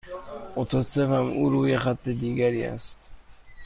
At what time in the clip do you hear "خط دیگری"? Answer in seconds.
1.77-2.63